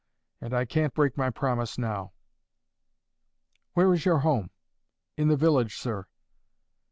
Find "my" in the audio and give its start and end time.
1.15-1.29